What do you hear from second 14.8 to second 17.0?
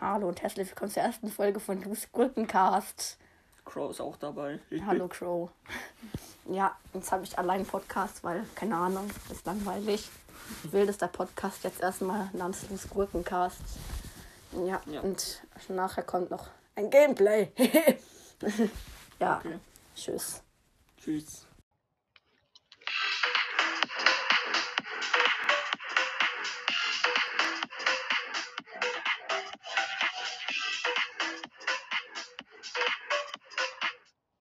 Ja. und nachher kommt noch ein